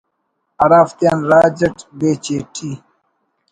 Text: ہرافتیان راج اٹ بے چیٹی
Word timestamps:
ہرافتیان 0.61 1.19
راج 1.29 1.59
اٹ 1.65 1.77
بے 1.97 2.11
چیٹی 2.23 2.71